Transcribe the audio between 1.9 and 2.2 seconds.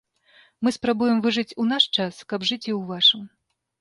час,